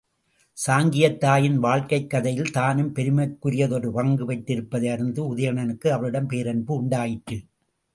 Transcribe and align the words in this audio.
சாங்கியத் 0.67 1.17
தாயின் 1.17 1.59
வாழ்க்கைக் 1.59 2.09
கதையில் 2.09 2.51
தானும் 2.51 2.91
பெருமைக்குரிய 2.91 3.67
தொரு 3.67 3.91
பங்கு 3.91 4.25
பெற்றிருப்பதை 4.25 4.91
அறிந்து 4.91 5.35
உதயணனுக்கு 5.35 5.87
அவளிடம் 5.87 6.27
பேரன்பு 6.27 6.75
உண்டாயிற்று. 6.75 7.43